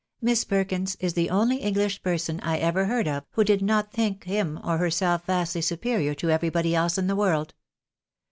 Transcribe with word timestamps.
Miss 0.19 0.43
Perkins 0.45 0.95
is 0.99 1.13
the 1.13 1.29
only 1.29 1.57
English 1.57 2.01
person 2.01 2.39
I 2.39 2.57
ever 2.57 2.85
heard 2.85 3.07
of, 3.07 3.23
who 3.33 3.43
did 3.43 3.61
not 3.61 3.91
think 3.91 4.23
him 4.23 4.59
or 4.63 4.79
her 4.79 4.89
self 4.89 5.25
vastly 5.25 5.61
superior 5.61 6.15
to 6.15 6.31
everybody 6.31 6.73
else 6.73 6.97
in 6.97 7.05
the 7.05 7.15
world. 7.15 7.53